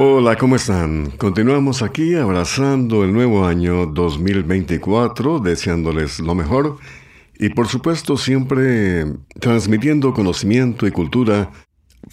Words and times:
Hola, 0.00 0.36
¿cómo 0.36 0.54
están? 0.54 1.10
Continuamos 1.18 1.82
aquí 1.82 2.14
abrazando 2.14 3.02
el 3.02 3.12
nuevo 3.12 3.44
año 3.44 3.84
2024, 3.86 5.40
deseándoles 5.40 6.20
lo 6.20 6.36
mejor 6.36 6.76
y 7.36 7.48
por 7.48 7.66
supuesto 7.66 8.16
siempre 8.16 9.06
transmitiendo 9.40 10.14
conocimiento 10.14 10.86
y 10.86 10.92
cultura 10.92 11.50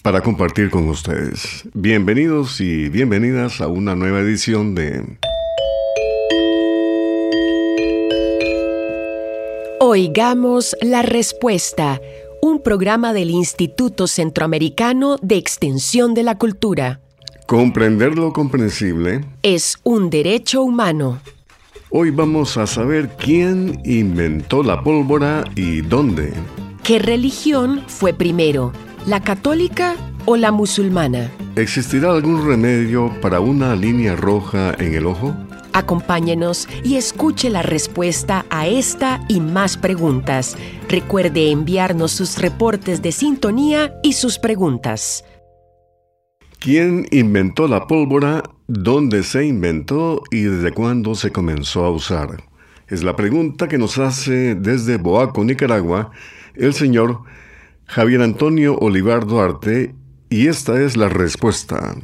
para 0.02 0.22
compartir 0.22 0.72
con 0.72 0.90
ustedes. 0.90 1.70
Bienvenidos 1.76 2.60
y 2.60 2.90
bienvenidas 2.90 3.62
a 3.62 3.68
una 3.68 3.94
nueva 3.94 4.20
edición 4.22 4.74
de... 4.74 5.20
Oigamos 9.80 10.76
la 10.82 11.04
respuesta, 11.04 12.02
un 12.42 12.64
programa 12.64 13.14
del 13.14 13.30
Instituto 13.30 14.08
Centroamericano 14.08 15.18
de 15.22 15.38
Extensión 15.38 16.16
de 16.16 16.24
la 16.24 16.40
Cultura. 16.40 17.05
Comprender 17.46 18.18
lo 18.18 18.34
comprensible 18.34 19.24
Es 19.44 19.78
un 19.84 20.10
derecho 20.10 20.64
humano. 20.64 21.20
Hoy 21.92 22.10
vamos 22.10 22.58
a 22.58 22.66
saber 22.66 23.08
quién 23.20 23.80
inventó 23.86 24.64
la 24.64 24.82
pólvora 24.82 25.44
y 25.56 25.82
dónde. 25.82 26.34
¿Qué 26.84 26.98
religión 26.98 27.84
fue 27.86 28.16
primero, 28.16 28.74
la 29.06 29.22
católica 29.22 29.96
o 30.26 30.38
la 30.38 30.52
musulmana? 30.52 31.30
¿Existirá 31.56 32.14
algún 32.14 32.48
remedio 32.48 33.12
para 33.22 33.40
una 33.42 33.76
línea 33.76 34.16
roja 34.16 34.74
en 34.80 34.96
el 34.96 35.06
ojo? 35.06 35.36
Acompáñenos 35.72 36.68
y 36.84 36.96
escuche 36.96 37.52
la 37.52 37.62
respuesta 37.62 38.48
a 38.50 38.66
esta 38.66 39.24
y 39.30 39.40
más 39.40 39.78
preguntas. 39.78 40.58
Recuerde 40.90 41.52
enviarnos 41.52 42.12
sus 42.12 42.40
reportes 42.40 43.04
de 43.04 43.12
sintonía 43.12 43.94
y 44.02 44.14
sus 44.14 44.40
preguntas. 44.40 45.24
¿Quién 46.66 47.06
inventó 47.12 47.68
la 47.68 47.86
pólvora? 47.86 48.42
¿Dónde 48.66 49.22
se 49.22 49.46
inventó 49.46 50.24
y 50.32 50.42
desde 50.42 50.72
cuándo 50.72 51.14
se 51.14 51.32
comenzó 51.32 51.86
a 51.86 51.92
usar? 51.92 52.44
Es 52.88 53.04
la 53.04 53.16
pregunta 53.16 53.68
que 53.68 53.78
nos 53.78 54.00
hace 54.00 54.56
desde 54.56 54.98
Boaco, 54.98 55.44
Nicaragua, 55.44 56.10
el 56.56 56.74
señor 56.74 57.20
Javier 57.86 58.24
Antonio 58.24 58.80
Olivar 58.80 59.28
Duarte, 59.28 59.94
y 60.32 60.48
esta 60.48 60.82
es 60.82 60.98
la 60.98 61.08
respuesta. 61.08 61.98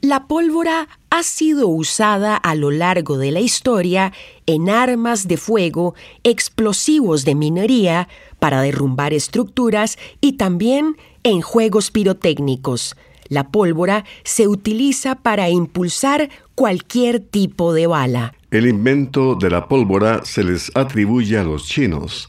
La 0.00 0.26
pólvora 0.26 0.88
ha 1.10 1.22
sido 1.22 1.68
usada 1.68 2.34
a 2.34 2.56
lo 2.56 2.72
largo 2.72 3.18
de 3.18 3.30
la 3.30 3.38
historia 3.38 4.12
en 4.46 4.68
armas 4.68 5.28
de 5.28 5.36
fuego, 5.36 5.94
explosivos 6.24 7.24
de 7.24 7.36
minería, 7.36 8.08
para 8.40 8.62
derrumbar 8.62 9.12
estructuras 9.12 9.96
y 10.20 10.32
también 10.32 10.96
en 11.22 11.40
juegos 11.40 11.92
pirotécnicos. 11.92 12.96
La 13.28 13.48
pólvora 13.50 14.04
se 14.24 14.48
utiliza 14.48 15.16
para 15.16 15.50
impulsar 15.50 16.30
cualquier 16.54 17.20
tipo 17.20 17.72
de 17.72 17.86
bala. 17.86 18.34
El 18.50 18.66
invento 18.66 19.34
de 19.34 19.50
la 19.50 19.68
pólvora 19.68 20.24
se 20.24 20.42
les 20.42 20.70
atribuye 20.74 21.36
a 21.38 21.44
los 21.44 21.66
chinos. 21.66 22.28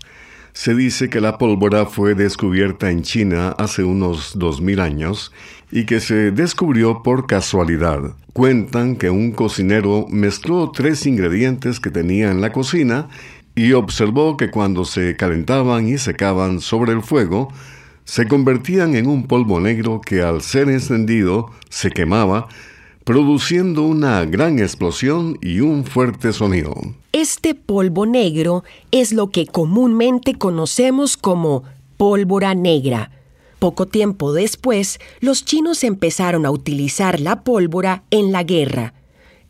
Se 0.51 0.75
dice 0.75 1.09
que 1.09 1.21
la 1.21 1.38
pólvora 1.38 1.85
fue 1.85 2.15
descubierta 2.15 2.91
en 2.91 3.03
China 3.03 3.55
hace 3.57 3.83
unos 3.83 4.38
2000 4.38 4.81
años 4.81 5.31
y 5.71 5.85
que 5.85 6.01
se 6.01 6.31
descubrió 6.31 7.01
por 7.03 7.27
casualidad. 7.27 8.15
Cuentan 8.33 8.97
que 8.97 9.09
un 9.09 9.31
cocinero 9.31 10.05
mezcló 10.09 10.71
tres 10.71 11.05
ingredientes 11.05 11.79
que 11.79 11.91
tenía 11.91 12.31
en 12.31 12.41
la 12.41 12.51
cocina 12.51 13.07
y 13.55 13.73
observó 13.73 14.38
que 14.38 14.49
cuando 14.49 14.85
se 14.85 15.15
calentaban 15.15 15.88
y 15.88 15.97
secaban 15.97 16.59
sobre 16.59 16.91
el 16.91 17.03
fuego, 17.03 17.49
se 18.09 18.27
convertían 18.27 18.95
en 18.95 19.05
un 19.05 19.27
polvo 19.27 19.59
negro 19.59 20.01
que 20.01 20.23
al 20.23 20.41
ser 20.41 20.67
encendido 20.67 21.51
se 21.69 21.91
quemaba, 21.91 22.47
produciendo 23.03 23.83
una 23.83 24.25
gran 24.25 24.57
explosión 24.57 25.37
y 25.43 25.59
un 25.59 25.85
fuerte 25.85 26.33
sonido. 26.33 26.73
Este 27.11 27.53
polvo 27.53 28.07
negro 28.07 28.63
es 28.89 29.13
lo 29.13 29.29
que 29.29 29.45
comúnmente 29.45 30.33
conocemos 30.33 31.17
como 31.17 31.65
pólvora 31.97 32.55
negra. 32.55 33.11
Poco 33.59 33.85
tiempo 33.85 34.33
después, 34.33 34.99
los 35.19 35.45
chinos 35.45 35.83
empezaron 35.83 36.47
a 36.47 36.51
utilizar 36.51 37.19
la 37.19 37.43
pólvora 37.43 38.05
en 38.09 38.31
la 38.31 38.41
guerra. 38.41 38.95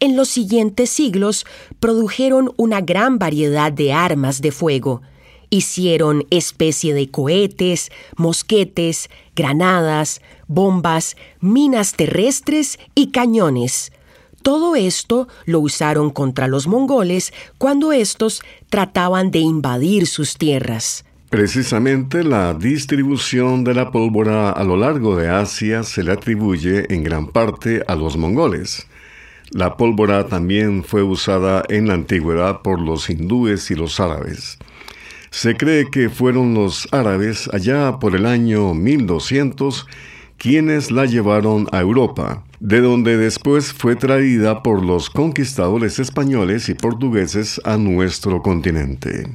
En 0.01 0.17
los 0.17 0.27
siguientes 0.27 0.89
siglos 0.89 1.45
produjeron 1.79 2.51
una 2.57 2.81
gran 2.81 3.19
variedad 3.19 3.71
de 3.71 3.93
armas 3.93 4.41
de 4.41 4.51
fuego. 4.51 5.01
Hicieron 5.49 6.25
especie 6.29 6.93
de 6.93 7.09
cohetes, 7.09 7.91
mosquetes, 8.17 9.09
granadas, 9.35 10.21
bombas, 10.47 11.17
minas 11.39 11.93
terrestres 11.93 12.77
y 12.95 13.11
cañones. 13.11 13.91
Todo 14.41 14.75
esto 14.75 15.27
lo 15.45 15.59
usaron 15.59 16.11
contra 16.11 16.47
los 16.47 16.67
mongoles 16.67 17.33
cuando 17.57 17.91
estos 17.91 18.41
trataban 18.69 19.31
de 19.31 19.39
invadir 19.39 20.07
sus 20.07 20.37
tierras. 20.37 21.03
Precisamente 21.29 22.23
la 22.23 22.55
distribución 22.55 23.63
de 23.63 23.75
la 23.75 23.91
pólvora 23.91 24.49
a 24.49 24.63
lo 24.63 24.77
largo 24.77 25.15
de 25.15 25.29
Asia 25.29 25.83
se 25.83 26.03
le 26.03 26.11
atribuye 26.11 26.91
en 26.93 27.03
gran 27.03 27.27
parte 27.27 27.83
a 27.87 27.95
los 27.95 28.17
mongoles. 28.17 28.87
La 29.51 29.77
pólvora 29.77 30.27
también 30.27 30.83
fue 30.83 31.03
usada 31.03 31.63
en 31.69 31.87
la 31.87 31.93
antigüedad 31.95 32.61
por 32.61 32.79
los 32.79 33.09
hindúes 33.09 33.69
y 33.69 33.75
los 33.75 33.99
árabes. 33.99 34.57
Se 35.31 35.55
cree 35.55 35.89
que 35.89 36.09
fueron 36.09 36.53
los 36.53 36.87
árabes 36.91 37.49
allá 37.53 37.99
por 37.99 38.15
el 38.15 38.25
año 38.25 38.73
1200 38.73 39.85
quienes 40.37 40.89
la 40.89 41.05
llevaron 41.05 41.67
a 41.71 41.81
Europa, 41.81 42.43
de 42.59 42.79
donde 42.79 43.17
después 43.17 43.73
fue 43.73 43.95
traída 43.95 44.63
por 44.63 44.83
los 44.83 45.09
conquistadores 45.09 45.99
españoles 45.99 46.69
y 46.69 46.73
portugueses 46.73 47.61
a 47.65 47.77
nuestro 47.77 48.41
continente. 48.41 49.27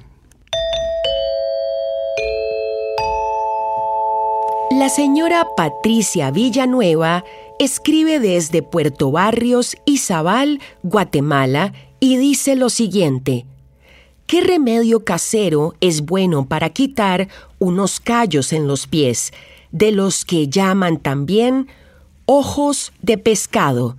La 4.71 4.89
señora 4.89 5.47
Patricia 5.57 6.31
Villanueva 6.31 7.23
escribe 7.61 8.19
desde 8.19 8.63
Puerto 8.63 9.13
Barrios, 9.13 9.77
Izabal, 9.85 10.61
Guatemala, 10.83 11.73
y 12.01 12.17
dice 12.17 12.57
lo 12.57 12.71
siguiente. 12.71 13.47
¿Qué 14.27 14.41
remedio 14.41 15.05
casero 15.05 15.75
es 15.81 16.01
bueno 16.01 16.47
para 16.47 16.71
quitar 16.71 17.29
unos 17.59 18.01
callos 18.01 18.55
en 18.55 18.67
los 18.67 18.87
pies, 18.87 19.33
de 19.71 19.93
los 19.93 20.25
que 20.25 20.49
llaman 20.49 20.99
también 20.99 21.69
ojos 22.25 22.93
de 23.03 23.19
pescado? 23.19 23.97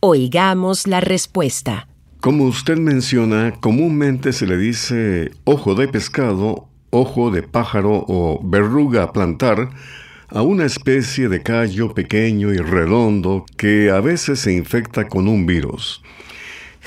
Oigamos 0.00 0.86
la 0.86 1.00
respuesta. 1.00 1.88
Como 2.20 2.44
usted 2.44 2.76
menciona, 2.76 3.54
comúnmente 3.58 4.34
se 4.34 4.46
le 4.46 4.58
dice 4.58 5.30
ojo 5.44 5.74
de 5.74 5.88
pescado, 5.88 6.68
ojo 6.90 7.30
de 7.30 7.42
pájaro 7.42 8.04
o 8.08 8.38
verruga 8.44 9.10
plantar 9.12 9.70
a 10.28 10.42
una 10.42 10.66
especie 10.66 11.30
de 11.30 11.42
callo 11.42 11.94
pequeño 11.94 12.52
y 12.52 12.58
redondo 12.58 13.46
que 13.56 13.90
a 13.90 14.00
veces 14.00 14.40
se 14.40 14.52
infecta 14.52 15.08
con 15.08 15.28
un 15.28 15.46
virus. 15.46 16.02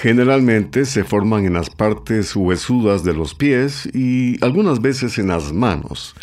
Generalmente 0.02 0.86
se 0.86 1.04
forman 1.04 1.46
en 1.46 1.56
las 1.56 1.70
partes 1.70 2.34
huesudas 2.34 3.04
de 3.04 3.14
los 3.14 3.36
pies 3.36 3.86
y 3.94 4.42
algunas 4.42 4.80
veces 4.80 5.18
en 5.18 5.28
las 5.28 5.52
manos. 5.52 6.16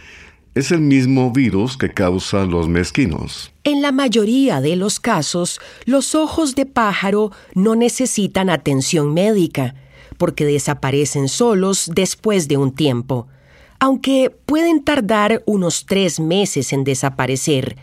es 0.55 0.71
el 0.73 0.81
mismo 0.81 1.31
virus 1.31 1.77
que 1.77 1.93
causa 1.93 2.47
los 2.47 2.67
mezquinos. 2.67 3.53
En 3.65 3.83
la 3.83 3.93
mayoría 3.93 4.63
de 4.63 4.77
los 4.77 4.99
casos, 5.01 5.61
los 5.85 6.15
ojos 6.15 6.55
de 6.55 6.65
pájaro 6.65 7.31
no 7.55 7.75
necesitan 7.77 8.49
atención 8.49 9.13
médica, 9.13 9.75
porque 10.17 10.47
desaparecen 10.47 11.29
solos 11.29 11.91
después 11.95 12.49
de 12.49 12.57
un 12.57 12.75
tiempo, 12.75 13.27
aunque 13.79 14.35
pueden 14.47 14.83
tardar 14.83 15.43
unos 15.45 15.85
tres 15.85 16.19
meses 16.19 16.73
en 16.73 16.85
desaparecer. 16.85 17.77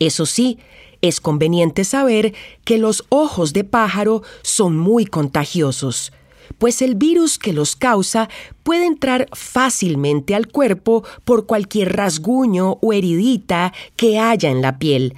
Eso 0.00 0.26
sí, 0.26 0.58
es 1.02 1.20
conveniente 1.20 1.84
saber 1.84 2.34
que 2.64 2.78
los 2.78 3.04
ojos 3.08 3.52
de 3.52 3.64
pájaro 3.64 4.22
son 4.42 4.76
muy 4.76 5.06
contagiosos, 5.06 6.12
pues 6.58 6.82
el 6.82 6.94
virus 6.94 7.38
que 7.38 7.52
los 7.52 7.76
causa 7.76 8.28
puede 8.62 8.86
entrar 8.86 9.28
fácilmente 9.32 10.34
al 10.34 10.48
cuerpo 10.48 11.04
por 11.24 11.46
cualquier 11.46 11.96
rasguño 11.96 12.78
o 12.80 12.92
heridita 12.92 13.72
que 13.96 14.18
haya 14.18 14.50
en 14.50 14.62
la 14.62 14.78
piel. 14.78 15.14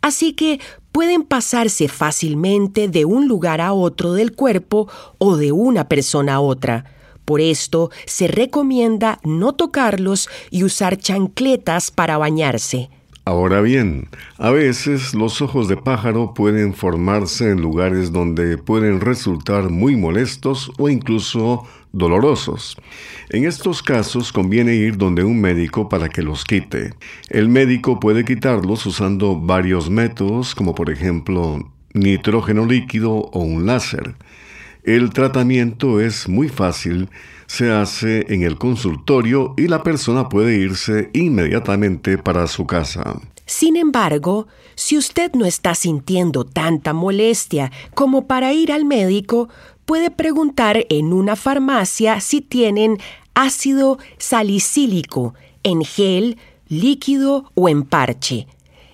Así 0.00 0.32
que 0.32 0.60
pueden 0.90 1.22
pasarse 1.22 1.88
fácilmente 1.88 2.88
de 2.88 3.04
un 3.04 3.28
lugar 3.28 3.60
a 3.60 3.72
otro 3.72 4.12
del 4.12 4.32
cuerpo 4.32 4.88
o 5.18 5.36
de 5.36 5.52
una 5.52 5.88
persona 5.88 6.34
a 6.34 6.40
otra. 6.40 6.84
Por 7.24 7.40
esto 7.40 7.90
se 8.04 8.26
recomienda 8.26 9.20
no 9.22 9.52
tocarlos 9.52 10.28
y 10.50 10.64
usar 10.64 10.98
chancletas 10.98 11.90
para 11.90 12.18
bañarse. 12.18 12.90
Ahora 13.24 13.60
bien, 13.60 14.08
a 14.36 14.50
veces 14.50 15.14
los 15.14 15.42
ojos 15.42 15.68
de 15.68 15.76
pájaro 15.76 16.34
pueden 16.34 16.74
formarse 16.74 17.52
en 17.52 17.62
lugares 17.62 18.10
donde 18.10 18.58
pueden 18.58 19.00
resultar 19.00 19.70
muy 19.70 19.94
molestos 19.94 20.72
o 20.76 20.88
incluso 20.88 21.64
dolorosos. 21.92 22.76
En 23.30 23.44
estos 23.44 23.80
casos 23.80 24.32
conviene 24.32 24.74
ir 24.74 24.96
donde 24.96 25.22
un 25.22 25.40
médico 25.40 25.88
para 25.88 26.08
que 26.08 26.22
los 26.22 26.44
quite. 26.44 26.94
El 27.28 27.48
médico 27.48 28.00
puede 28.00 28.24
quitarlos 28.24 28.86
usando 28.86 29.38
varios 29.38 29.88
métodos 29.88 30.56
como 30.56 30.74
por 30.74 30.90
ejemplo 30.90 31.70
nitrógeno 31.94 32.66
líquido 32.66 33.12
o 33.12 33.38
un 33.38 33.66
láser. 33.66 34.16
El 34.82 35.10
tratamiento 35.10 36.00
es 36.00 36.28
muy 36.28 36.48
fácil, 36.48 37.08
se 37.52 37.70
hace 37.70 38.24
en 38.32 38.44
el 38.44 38.56
consultorio 38.56 39.52
y 39.58 39.68
la 39.68 39.82
persona 39.82 40.30
puede 40.30 40.56
irse 40.56 41.10
inmediatamente 41.12 42.16
para 42.16 42.46
su 42.46 42.66
casa. 42.66 43.20
Sin 43.44 43.76
embargo, 43.76 44.46
si 44.74 44.96
usted 44.96 45.32
no 45.34 45.44
está 45.44 45.74
sintiendo 45.74 46.44
tanta 46.44 46.94
molestia 46.94 47.70
como 47.92 48.26
para 48.26 48.54
ir 48.54 48.72
al 48.72 48.86
médico, 48.86 49.50
puede 49.84 50.10
preguntar 50.10 50.86
en 50.88 51.12
una 51.12 51.36
farmacia 51.36 52.20
si 52.22 52.40
tienen 52.40 52.96
ácido 53.34 53.98
salicílico 54.16 55.34
en 55.62 55.84
gel, 55.84 56.38
líquido 56.68 57.52
o 57.54 57.68
en 57.68 57.82
parche. 57.82 58.46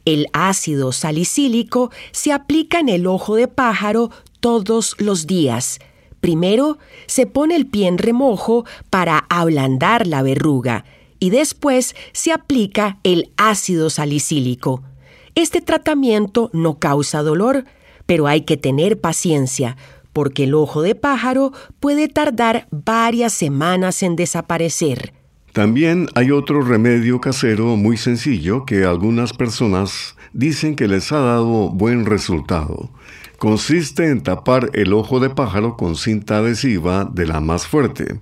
El 0.05 0.27
ácido 0.33 0.91
salicílico 0.91 1.93
se 2.11 2.33
aplica 2.33 2.81
en 2.81 2.89
el 2.89 3.07
ojo 3.07 3.37
de 3.37 3.47
pájaro 3.47 4.11
todos 4.41 4.97
los 4.99 5.29
días. 5.29 5.79
Primero 6.21 6.79
se 7.07 7.27
pone 7.27 7.57
el 7.57 7.67
pie 7.67 7.87
en 7.87 7.99
remojo 7.99 8.65
para 8.91 9.19
ablandar 9.29 10.07
la 10.07 10.23
verruga 10.23 10.85
y 11.21 11.31
después 11.31 11.95
se 12.13 12.33
aplica 12.33 12.99
el 13.03 13.31
ácido 13.37 13.91
salicílico. 13.91 14.83
Este 15.35 15.61
tratamiento 15.61 16.51
no 16.53 16.79
causa 16.79 17.23
dolor, 17.23 17.65
pero 18.07 18.27
hay 18.27 18.43
que 18.43 18.57
tener 18.57 19.01
paciencia, 19.01 19.77
porque 20.13 20.45
el 20.45 20.55
ojo 20.55 20.83
de 20.83 20.95
pájaro 20.95 21.53
puede 21.79 22.09
tardar 22.09 22.67
varias 22.71 23.33
semanas 23.33 24.03
en 24.03 24.17
desaparecer. 24.17 25.13
También 25.53 26.09
hay 26.15 26.31
otro 26.31 26.63
remedio 26.63 27.21
casero 27.21 27.77
muy 27.77 27.97
sencillo 27.97 28.65
que 28.65 28.85
algunas 28.85 29.33
personas 29.33 30.17
dicen 30.33 30.77
que 30.77 30.89
les 30.89 31.11
ha 31.13 31.19
dado 31.19 31.71
buen 31.71 32.07
resultado. 32.07 32.91
Consiste 33.39 34.11
en 34.11 34.25
tapar 34.25 34.69
el 34.73 34.93
ojo 34.93 35.21
de 35.21 35.31
pájaro 35.31 35.77
con 35.77 35.95
cinta 35.95 36.39
adhesiva 36.39 37.05
de 37.05 37.25
la 37.25 37.39
más 37.39 37.69
fuerte. 37.69 38.21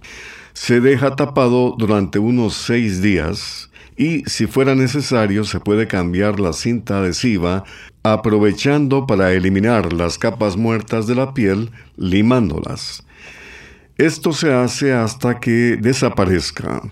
Se 0.53 0.83
deja 0.83 1.17
tapado 1.17 1.75
durante 1.79 2.19
unos 2.19 2.53
seis 2.53 3.01
días 3.01 3.71
y 3.97 4.25
si 4.27 4.47
fuera 4.47 4.75
necesario 4.75 5.45
se 5.45 5.59
puede 5.59 5.87
cambiar 5.87 6.39
la 6.39 6.53
cinta 6.53 6.99
adhesiva 6.99 7.65
aprovechando 8.03 9.07
para 9.07 9.33
eliminar 9.33 9.95
las 9.95 10.19
capas 10.19 10.59
muertas 10.59 11.07
de 11.07 11.15
la 11.15 11.33
piel 11.33 11.71
limándolas. 11.97 13.03
Esto 13.97 14.35
se 14.35 14.53
hace 14.53 14.93
hasta 14.93 15.41
que 15.41 15.79
desaparezca. 15.81 16.83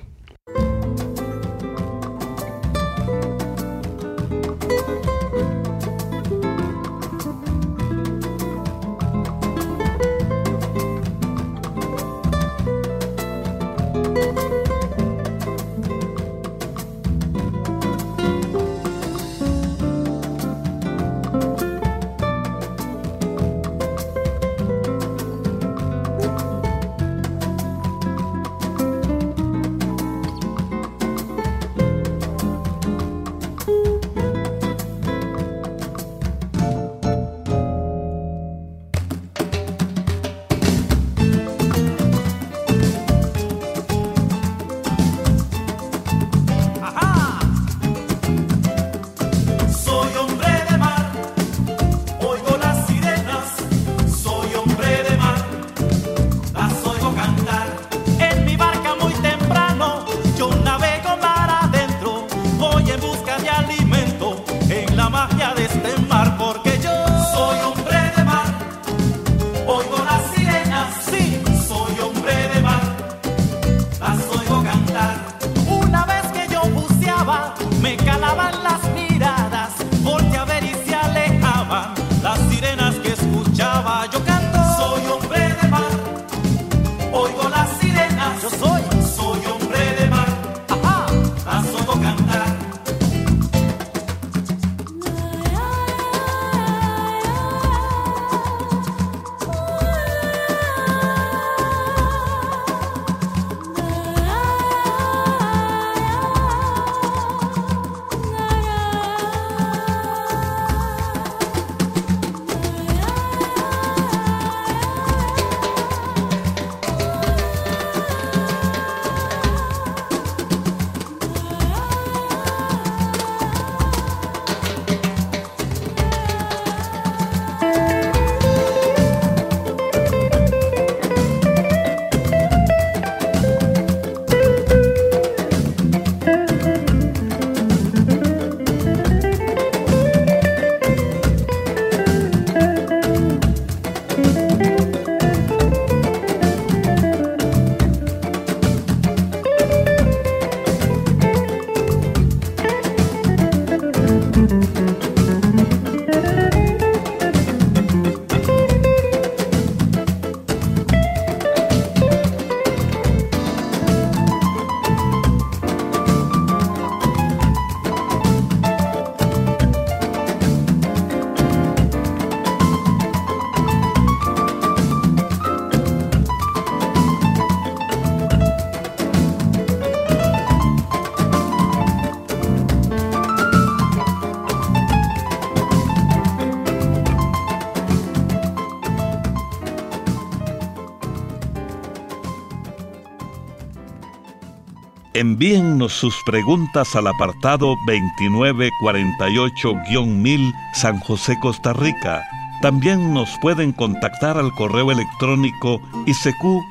Envíennos 195.34 195.92
sus 195.92 196.14
preguntas 196.24 196.94
al 196.94 197.08
apartado 197.08 197.74
2948-1000 197.88 200.54
San 200.74 201.00
José, 201.00 201.36
Costa 201.40 201.72
Rica. 201.72 202.22
También 202.62 203.12
nos 203.12 203.28
pueden 203.42 203.72
contactar 203.72 204.38
al 204.38 204.52
correo 204.52 204.92
electrónico 204.92 205.80
isq.org 206.06 206.62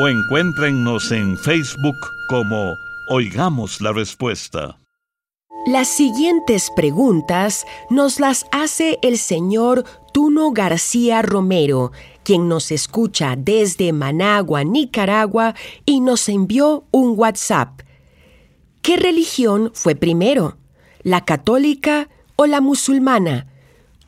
o 0.00 0.08
encuéntrennos 0.08 1.10
en 1.10 1.36
Facebook 1.38 1.96
como 2.28 2.76
Oigamos 3.10 3.80
la 3.80 3.92
Respuesta. 3.92 4.78
Las 5.66 5.88
siguientes 5.88 6.70
preguntas 6.76 7.66
nos 7.90 8.20
las 8.20 8.46
hace 8.52 9.00
el 9.02 9.18
señor 9.18 9.82
Tuno 10.14 10.52
García 10.52 11.22
Romero, 11.22 11.90
quien 12.28 12.46
nos 12.46 12.72
escucha 12.72 13.36
desde 13.38 13.90
Managua, 13.94 14.62
Nicaragua, 14.62 15.54
y 15.86 16.00
nos 16.00 16.28
envió 16.28 16.84
un 16.90 17.14
WhatsApp. 17.18 17.80
¿Qué 18.82 18.98
religión 18.98 19.70
fue 19.72 19.94
primero? 19.94 20.58
¿La 21.02 21.24
católica 21.24 22.10
o 22.36 22.44
la 22.44 22.60
musulmana? 22.60 23.46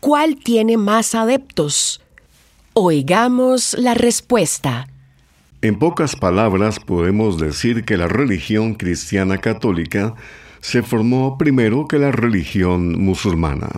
¿Cuál 0.01 0.37
tiene 0.37 0.77
más 0.77 1.15
adeptos? 1.15 2.03
Oigamos 2.75 3.75
la 3.79 3.95
respuesta. 3.95 4.89
En 5.63 5.79
pocas 5.79 6.15
palabras 6.15 6.79
podemos 6.79 7.39
decir 7.39 7.87
que 7.87 7.97
la 7.97 8.07
religión 8.07 8.75
cristiana 8.75 9.39
católica 9.39 10.15
se 10.61 10.83
formó 10.83 11.39
primero 11.39 11.89
que 11.89 11.99
la 11.99 12.13
religión 12.13 13.03
musulmana. 13.03 13.69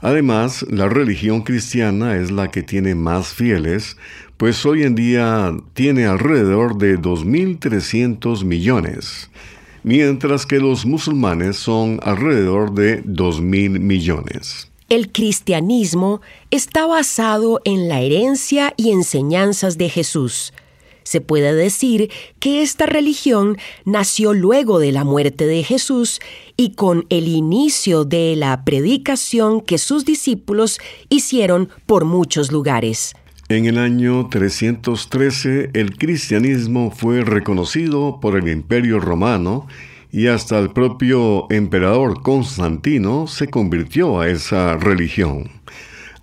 Además, 0.00 0.64
la 0.70 0.88
religión 0.88 1.42
cristiana 1.42 2.16
es 2.16 2.30
la 2.30 2.50
que 2.50 2.62
tiene 2.62 2.94
más 2.94 3.28
fieles, 3.34 3.96
pues 4.36 4.64
hoy 4.66 4.82
en 4.82 4.94
día 4.94 5.54
tiene 5.74 6.06
alrededor 6.06 6.76
de 6.76 6.98
2.300 6.98 8.44
millones, 8.44 9.30
mientras 9.82 10.46
que 10.46 10.58
los 10.58 10.86
musulmanes 10.86 11.56
son 11.56 12.00
alrededor 12.02 12.72
de 12.72 13.04
2.000 13.04 13.78
millones. 13.78 14.68
El 14.88 15.10
cristianismo 15.10 16.20
está 16.50 16.86
basado 16.86 17.60
en 17.64 17.88
la 17.88 18.00
herencia 18.00 18.74
y 18.76 18.90
enseñanzas 18.90 19.78
de 19.78 19.88
Jesús. 19.88 20.52
Se 21.12 21.20
puede 21.20 21.54
decir 21.54 22.10
que 22.38 22.62
esta 22.62 22.86
religión 22.86 23.58
nació 23.84 24.32
luego 24.32 24.78
de 24.78 24.92
la 24.92 25.04
muerte 25.04 25.44
de 25.44 25.62
Jesús 25.62 26.20
y 26.56 26.72
con 26.72 27.04
el 27.10 27.28
inicio 27.28 28.06
de 28.06 28.34
la 28.34 28.64
predicación 28.64 29.60
que 29.60 29.76
sus 29.76 30.06
discípulos 30.06 30.78
hicieron 31.10 31.68
por 31.84 32.06
muchos 32.06 32.50
lugares. 32.50 33.12
En 33.50 33.66
el 33.66 33.76
año 33.76 34.30
313 34.30 35.72
el 35.74 35.98
cristianismo 35.98 36.90
fue 36.90 37.20
reconocido 37.20 38.18
por 38.18 38.38
el 38.38 38.48
Imperio 38.48 38.98
Romano 38.98 39.66
y 40.10 40.28
hasta 40.28 40.58
el 40.58 40.70
propio 40.70 41.46
emperador 41.50 42.22
Constantino 42.22 43.26
se 43.26 43.48
convirtió 43.48 44.18
a 44.18 44.30
esa 44.30 44.78
religión. 44.78 45.50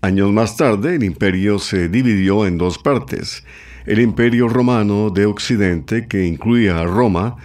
Años 0.02 0.32
más 0.32 0.58
tarde 0.58 0.96
el 0.96 1.04
imperio 1.04 1.60
se 1.60 1.90
dividió 1.90 2.48
en 2.48 2.58
dos 2.58 2.80
partes 2.80 3.44
el 3.90 4.00
imperio 4.00 4.48
romano 4.48 5.10
de 5.10 5.26
Occidente 5.26 6.08
que 6.08 6.28
incluía 6.28 6.80
a 6.80 6.86
Roma 6.86 7.38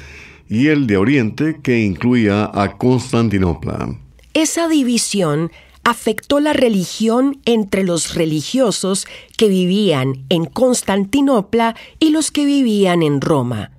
y 0.46 0.66
el 0.66 0.86
de 0.86 0.98
Oriente 0.98 1.58
que 1.62 1.80
incluía 1.80 2.50
a 2.52 2.76
Constantinopla. 2.76 3.96
Esa 4.34 4.68
división 4.68 5.50
afectó 5.84 6.40
la 6.40 6.52
religión 6.52 7.40
entre 7.46 7.82
los 7.82 8.14
religiosos 8.14 9.06
que 9.38 9.48
vivían 9.48 10.26
en 10.28 10.44
Constantinopla 10.44 11.76
y 11.98 12.10
los 12.10 12.30
que 12.30 12.44
vivían 12.44 13.02
en 13.02 13.22
Roma. 13.22 13.70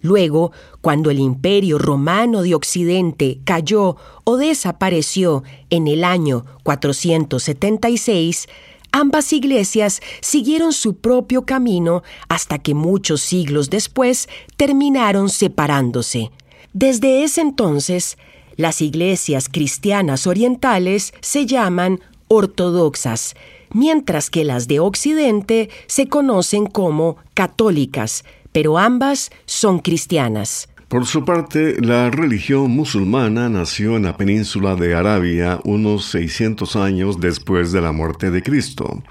Luego, 0.00 0.52
cuando 0.80 1.10
el 1.10 1.18
imperio 1.18 1.78
romano 1.78 2.42
de 2.42 2.54
Occidente 2.54 3.40
cayó 3.44 3.96
o 4.22 4.36
desapareció 4.36 5.42
en 5.70 5.88
el 5.88 6.04
año 6.04 6.44
476, 6.62 8.48
ambas 8.92 9.32
iglesias 9.32 10.00
siguieron 10.20 10.72
su 10.72 10.96
propio 10.96 11.44
camino 11.44 12.02
hasta 12.28 12.58
que 12.58 12.74
muchos 12.74 13.20
siglos 13.20 13.70
después 13.70 14.28
terminaron 14.56 15.28
separándose. 15.28 16.30
Desde 16.72 17.24
ese 17.24 17.40
entonces, 17.40 18.16
las 18.56 18.80
iglesias 18.80 19.48
cristianas 19.48 20.26
orientales 20.26 21.12
se 21.20 21.46
llaman 21.46 22.00
ortodoxas, 22.28 23.34
mientras 23.72 24.30
que 24.30 24.44
las 24.44 24.68
de 24.68 24.80
Occidente 24.80 25.70
se 25.86 26.08
conocen 26.08 26.66
como 26.66 27.16
católicas, 27.34 28.24
pero 28.52 28.78
ambas 28.78 29.30
son 29.46 29.80
cristianas. 29.80 30.68
Por 30.92 31.06
su 31.06 31.24
parte, 31.24 31.80
la 31.80 32.10
religión 32.10 32.70
musulmana 32.70 33.48
nació 33.48 33.96
en 33.96 34.02
la 34.02 34.18
península 34.18 34.76
de 34.76 34.94
Arabia 34.94 35.58
unos 35.64 36.04
600 36.10 36.76
años 36.76 37.18
después 37.18 37.72
de 37.72 37.80
la 37.80 37.92
muerte 37.92 38.30
de 38.30 38.42
Cristo. 38.42 39.02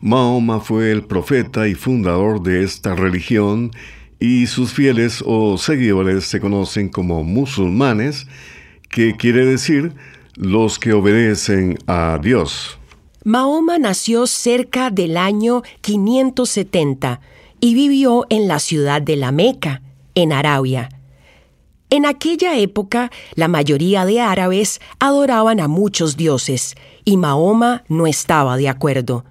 Mahoma 0.00 0.60
fue 0.60 0.92
el 0.92 1.02
profeta 1.02 1.66
y 1.66 1.74
fundador 1.74 2.40
de 2.40 2.62
esta 2.62 2.94
religión 2.94 3.72
y 4.20 4.46
sus 4.46 4.72
fieles 4.72 5.24
o 5.26 5.58
seguidores 5.58 6.22
se 6.22 6.38
conocen 6.38 6.88
como 6.88 7.24
musulmanes, 7.24 8.28
que 8.88 9.16
quiere 9.16 9.44
decir 9.44 9.92
los 10.36 10.78
que 10.78 10.92
obedecen 10.92 11.78
a 11.88 12.20
Dios. 12.22 12.78
Mahoma 13.24 13.80
nació 13.80 14.28
cerca 14.28 14.90
del 14.90 15.16
año 15.16 15.64
570 15.80 17.20
y 17.58 17.74
vivió 17.74 18.24
en 18.30 18.46
la 18.46 18.60
ciudad 18.60 19.02
de 19.02 19.16
la 19.16 19.32
Meca, 19.32 19.82
en 20.14 20.32
Arabia. 20.32 20.90
En 21.94 22.06
aquella 22.06 22.58
época, 22.58 23.12
la 23.36 23.46
mayoría 23.46 24.04
de 24.04 24.20
árabes 24.20 24.80
adoraban 24.98 25.60
a 25.60 25.68
muchos 25.68 26.16
dioses, 26.16 26.74
y 27.04 27.16
Mahoma 27.16 27.84
no 27.86 28.08
estaba 28.08 28.56
de 28.56 28.68
acuerdo. 28.68 29.24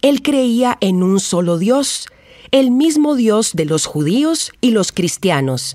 Él 0.00 0.22
creía 0.22 0.78
en 0.80 1.02
un 1.02 1.18
solo 1.18 1.58
Dios, 1.58 2.06
el 2.52 2.70
mismo 2.70 3.16
Dios 3.16 3.54
de 3.54 3.64
los 3.64 3.86
judíos 3.86 4.52
y 4.60 4.70
los 4.70 4.92
cristianos. 4.92 5.74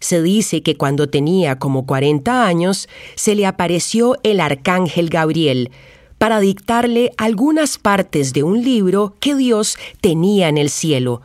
Se 0.00 0.22
dice 0.22 0.62
que 0.62 0.78
cuando 0.78 1.10
tenía 1.10 1.58
como 1.58 1.84
40 1.84 2.46
años, 2.46 2.88
se 3.14 3.34
le 3.34 3.44
apareció 3.44 4.16
el 4.22 4.40
arcángel 4.40 5.10
Gabriel 5.10 5.70
para 6.16 6.40
dictarle 6.40 7.12
algunas 7.18 7.76
partes 7.76 8.32
de 8.32 8.42
un 8.42 8.64
libro 8.64 9.16
que 9.20 9.34
Dios 9.34 9.76
tenía 10.00 10.48
en 10.48 10.56
el 10.56 10.70
cielo, 10.70 11.20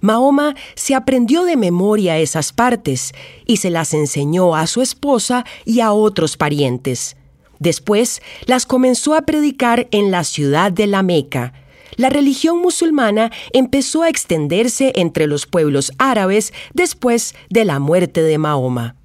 Mahoma 0.00 0.54
se 0.74 0.94
aprendió 0.94 1.44
de 1.44 1.56
memoria 1.56 2.18
esas 2.18 2.52
partes 2.52 3.12
y 3.46 3.58
se 3.58 3.70
las 3.70 3.94
enseñó 3.94 4.54
a 4.56 4.66
su 4.66 4.82
esposa 4.82 5.44
y 5.64 5.80
a 5.80 5.92
otros 5.92 6.36
parientes. 6.36 7.16
Después 7.58 8.22
las 8.46 8.66
comenzó 8.66 9.14
a 9.14 9.22
predicar 9.22 9.88
en 9.90 10.10
la 10.10 10.24
ciudad 10.24 10.72
de 10.72 10.86
la 10.86 11.02
Meca. 11.02 11.52
La 11.96 12.08
religión 12.08 12.58
musulmana 12.60 13.30
empezó 13.52 14.02
a 14.02 14.08
extenderse 14.08 14.92
entre 14.96 15.26
los 15.26 15.46
pueblos 15.46 15.92
árabes 15.98 16.54
después 16.72 17.34
de 17.50 17.66
la 17.66 17.78
muerte 17.78 18.22
de 18.22 18.38
Mahoma. 18.38 18.96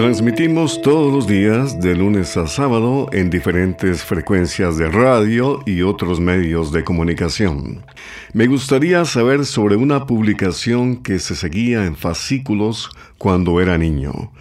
Transmitimos 0.00 0.80
todos 0.80 1.12
los 1.12 1.26
días, 1.26 1.78
de 1.78 1.94
lunes 1.94 2.34
a 2.38 2.46
sábado, 2.46 3.10
en 3.12 3.28
diferentes 3.28 4.02
frecuencias 4.02 4.78
de 4.78 4.88
radio 4.88 5.60
y 5.66 5.82
otros 5.82 6.20
medios 6.20 6.72
de 6.72 6.84
comunicación. 6.84 7.84
Me 8.32 8.46
gustaría 8.46 9.04
saber 9.04 9.44
sobre 9.44 9.76
una 9.76 10.06
publicación 10.06 11.02
que 11.02 11.18
se 11.18 11.36
seguía 11.36 11.84
en 11.84 11.96
fascículos 11.96 12.88
cuando 13.18 13.60
era 13.60 13.76
niño. 13.76 14.32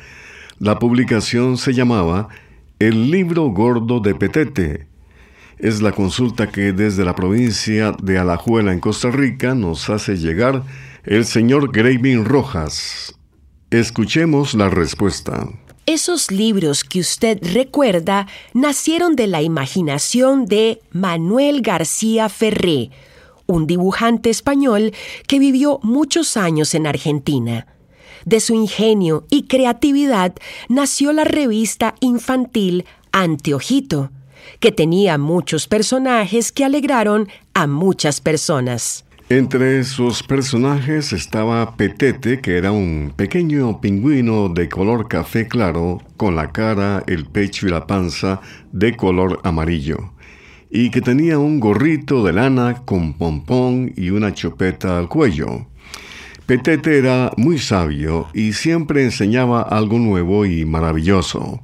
La 0.60 0.80
publicación 0.80 1.58
se 1.58 1.74
llamaba 1.74 2.30
El 2.80 3.12
libro 3.12 3.48
gordo 3.48 4.00
de 4.00 4.16
Petete. 4.16 4.88
Es 5.58 5.82
la 5.82 5.92
consulta 5.92 6.48
que 6.48 6.72
desde 6.72 7.04
la 7.04 7.16
provincia 7.16 7.94
de 8.02 8.18
Alajuela 8.18 8.72
en 8.72 8.80
Costa 8.80 9.12
Rica 9.12 9.56
nos 9.56 9.90
hace 9.90 10.16
llegar 10.16 10.64
el 11.04 11.26
señor 11.26 11.74
Gravin 11.74 12.24
Rojas, 12.24 13.19
Escuchemos 13.72 14.56
la 14.56 14.68
respuesta. 14.68 15.48
Esos 15.86 16.32
libros 16.32 16.84
que 16.84 17.00
usted 17.00 17.38
recuerda 17.54 18.26
nacieron 18.56 19.16
de 19.16 19.28
la 19.28 19.44
imaginación 19.44 20.48
de 20.48 20.82
Manuel 20.92 21.62
García 21.62 22.30
Ferré, 22.30 22.90
un 23.46 23.68
dibujante 23.68 24.32
español 24.32 24.92
que 25.28 25.38
vivió 25.38 25.80
muchos 25.84 26.36
años 26.36 26.74
en 26.74 26.88
Argentina. 26.88 27.68
De 28.26 28.40
su 28.40 28.56
ingenio 28.56 29.28
y 29.30 29.44
creatividad 29.44 30.34
nació 30.68 31.14
la 31.14 31.24
revista 31.24 31.94
infantil 32.00 32.86
Anteojito, 33.12 34.10
que 34.60 34.72
tenía 34.72 35.20
muchos 35.20 35.68
personajes 35.68 36.52
que 36.52 36.66
alegraron 36.66 37.30
a 37.54 37.68
muchas 37.68 38.20
personas. 38.20 39.06
Entre 39.32 39.84
sus 39.84 40.24
personajes 40.24 41.14
estaba 41.14 41.76
Petete, 41.76 42.42
que 42.42 42.58
era 42.58 42.72
un 42.72 43.14
pequeño 43.16 43.80
pingüino 43.80 44.50
de 44.50 44.68
color 44.70 45.08
café 45.08 45.48
claro, 45.48 46.02
con 46.18 46.36
la 46.36 46.52
cara, 46.52 47.04
el 47.06 47.28
pecho 47.28 47.68
y 47.68 47.70
la 47.70 47.86
panza 47.86 48.42
de 48.72 48.98
color 48.98 49.40
amarillo. 49.44 50.14
y 50.72 50.90
que 50.90 51.02
tenía 51.02 51.38
un 51.38 51.60
gorrito 51.60 52.24
de 52.24 52.34
lana 52.34 52.84
con 52.86 53.14
pompón 53.14 53.94
y 53.96 54.10
una 54.10 54.34
chupeta 54.34 54.98
al 54.98 55.08
cuello. 55.08 55.68
Petete 56.46 56.98
era 56.98 57.32
muy 57.38 57.60
sabio 57.60 58.28
y 58.34 58.54
siempre 58.54 59.04
enseñaba 59.04 59.62
algo 59.62 60.00
nuevo 60.00 60.46
y 60.46 60.66
maravilloso. 60.66 61.62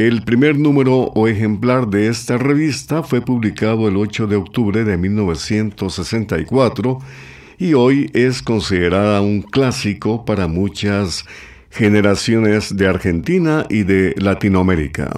El 0.00 0.22
primer 0.22 0.58
número 0.58 1.12
o 1.14 1.28
ejemplar 1.28 1.88
de 1.88 2.08
esta 2.08 2.38
revista 2.38 3.02
fue 3.02 3.20
publicado 3.20 3.86
el 3.86 3.98
8 3.98 4.28
de 4.28 4.36
octubre 4.36 4.82
de 4.82 4.96
1964 4.96 6.98
y 7.58 7.74
hoy 7.74 8.10
es 8.14 8.40
considerada 8.40 9.20
un 9.20 9.42
clásico 9.42 10.24
para 10.24 10.46
muchas 10.46 11.26
generaciones 11.68 12.78
de 12.78 12.86
Argentina 12.86 13.66
y 13.68 13.82
de 13.82 14.14
Latinoamérica. 14.16 15.12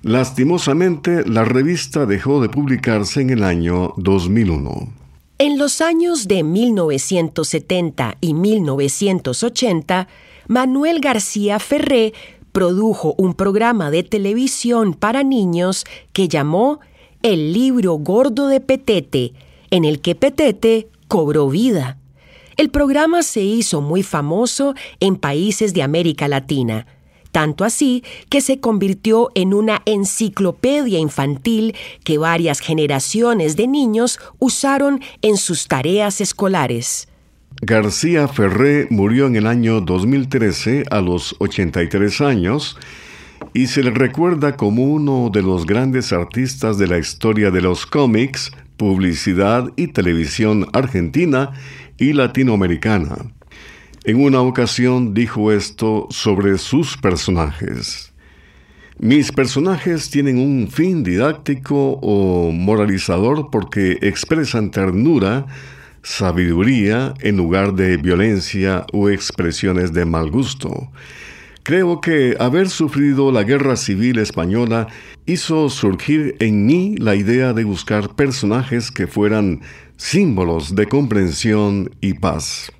Lastimosamente, 0.00 1.28
la 1.28 1.44
revista 1.44 2.06
dejó 2.06 2.40
de 2.40 2.48
publicarse 2.48 3.20
en 3.20 3.28
el 3.28 3.44
año 3.44 3.92
2001. 3.98 4.94
En 5.36 5.58
los 5.58 5.82
años 5.82 6.26
de 6.26 6.42
1970 6.42 8.16
y 8.22 8.32
1980, 8.32 10.08
Manuel 10.48 11.00
García 11.00 11.58
Ferré 11.58 12.14
produjo 12.52 13.14
un 13.18 13.34
programa 13.34 13.90
de 13.90 14.02
televisión 14.02 14.94
para 14.94 15.22
niños 15.22 15.84
que 16.12 16.28
llamó 16.28 16.80
El 17.22 17.52
libro 17.52 17.94
gordo 17.94 18.48
de 18.48 18.60
Petete, 18.60 19.32
en 19.70 19.84
el 19.84 20.00
que 20.00 20.14
Petete 20.14 20.88
cobró 21.08 21.48
vida. 21.48 21.98
El 22.56 22.70
programa 22.70 23.22
se 23.22 23.40
hizo 23.40 23.80
muy 23.80 24.02
famoso 24.02 24.74
en 25.00 25.16
países 25.16 25.74
de 25.74 25.82
América 25.82 26.28
Latina 26.28 26.86
tanto 27.32 27.64
así 27.64 28.02
que 28.28 28.40
se 28.40 28.60
convirtió 28.60 29.30
en 29.34 29.54
una 29.54 29.82
enciclopedia 29.86 30.98
infantil 30.98 31.74
que 32.04 32.18
varias 32.18 32.60
generaciones 32.60 33.56
de 33.56 33.66
niños 33.66 34.18
usaron 34.38 35.00
en 35.22 35.36
sus 35.36 35.68
tareas 35.68 36.20
escolares. 36.20 37.09
García 37.62 38.26
Ferré 38.26 38.86
murió 38.88 39.26
en 39.26 39.36
el 39.36 39.46
año 39.46 39.82
2013 39.82 40.84
a 40.90 41.02
los 41.02 41.36
83 41.40 42.22
años 42.22 42.78
y 43.52 43.66
se 43.66 43.82
le 43.82 43.90
recuerda 43.90 44.56
como 44.56 44.84
uno 44.84 45.28
de 45.30 45.42
los 45.42 45.66
grandes 45.66 46.14
artistas 46.14 46.78
de 46.78 46.86
la 46.86 46.96
historia 46.96 47.50
de 47.50 47.60
los 47.60 47.84
cómics, 47.84 48.50
publicidad 48.78 49.70
y 49.76 49.88
televisión 49.88 50.68
argentina 50.72 51.52
y 51.98 52.14
latinoamericana. 52.14 53.16
En 54.04 54.24
una 54.24 54.40
ocasión 54.40 55.12
dijo 55.12 55.52
esto 55.52 56.06
sobre 56.08 56.56
sus 56.56 56.96
personajes. 56.96 58.14
Mis 58.98 59.32
personajes 59.32 60.08
tienen 60.08 60.38
un 60.38 60.68
fin 60.68 61.02
didáctico 61.02 61.98
o 62.00 62.52
moralizador 62.52 63.50
porque 63.50 63.98
expresan 64.00 64.70
ternura, 64.70 65.44
sabiduría 66.02 67.14
en 67.20 67.36
lugar 67.36 67.74
de 67.74 67.96
violencia 67.96 68.86
o 68.92 69.08
expresiones 69.08 69.92
de 69.92 70.04
mal 70.04 70.30
gusto. 70.30 70.90
Creo 71.62 72.00
que 72.00 72.36
haber 72.38 72.68
sufrido 72.68 73.30
la 73.30 73.42
guerra 73.42 73.76
civil 73.76 74.18
española 74.18 74.88
hizo 75.26 75.68
surgir 75.68 76.36
en 76.40 76.66
mí 76.66 76.96
la 76.96 77.14
idea 77.14 77.52
de 77.52 77.64
buscar 77.64 78.14
personajes 78.16 78.90
que 78.90 79.06
fueran 79.06 79.60
símbolos 79.96 80.74
de 80.74 80.86
comprensión 80.86 81.90
y 82.00 82.14
paz. 82.14 82.72